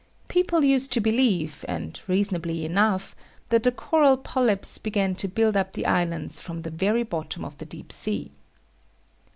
[0.29, 3.15] People used to believe, and reasonably enough,
[3.51, 7.59] that the coral polypes began to build up the islands from the very bottom of
[7.59, 8.31] the deep sea.